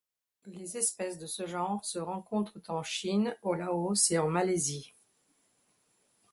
Les 0.47 0.77
espèces 0.77 1.19
de 1.19 1.27
ce 1.27 1.45
genre 1.45 1.85
se 1.85 1.99
rencontrent 1.99 2.57
en 2.69 2.81
Chine, 2.81 3.37
au 3.43 3.53
Laos 3.53 4.09
et 4.09 4.17
en 4.17 4.29
Malaisie. 4.29 4.95